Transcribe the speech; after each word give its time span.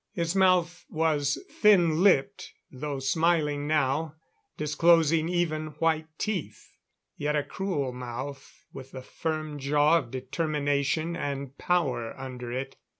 His 0.13 0.35
mouth 0.35 0.83
was 0.89 1.37
thin 1.51 2.01
lipped, 2.01 2.53
though 2.71 2.97
smiling 2.97 3.67
now, 3.67 4.15
disclosing 4.57 5.29
even, 5.29 5.67
white 5.77 6.07
teeth. 6.17 6.69
Yet 7.17 7.35
a 7.35 7.43
cruel 7.43 7.91
mouth, 7.93 8.65
with 8.73 8.93
the 8.93 9.03
firm 9.03 9.59
jaw 9.59 9.99
of 9.99 10.09
determination 10.09 11.15
and 11.15 11.55
power 11.59 12.19
under 12.19 12.51
it. 12.51 12.77